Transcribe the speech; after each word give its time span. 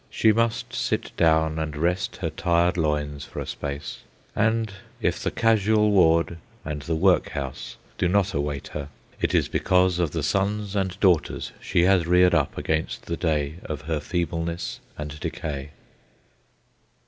She 0.09 0.33
must 0.33 0.73
sit 0.73 1.15
down 1.15 1.59
and 1.59 1.77
rest 1.77 2.15
her 2.15 2.31
tired 2.31 2.75
loins 2.75 3.23
for 3.23 3.39
a 3.39 3.45
space; 3.45 3.99
and 4.35 4.73
if 4.99 5.21
the 5.21 5.29
casual 5.29 5.91
ward 5.91 6.39
and 6.65 6.81
the 6.81 6.95
workhouse 6.95 7.77
do 7.99 8.07
not 8.07 8.33
await 8.33 8.69
her, 8.69 8.89
it 9.21 9.35
is 9.35 9.47
because 9.47 9.99
of 9.99 10.09
the 10.09 10.23
sons 10.23 10.75
and 10.75 10.99
daughters 10.99 11.51
she 11.61 11.83
has 11.83 12.07
reared 12.07 12.33
up 12.33 12.57
against 12.57 13.05
the 13.05 13.15
day 13.15 13.57
of 13.63 13.81
her 13.81 13.99
feebleness 13.99 14.79
and 14.97 15.19
decay. 15.19 15.69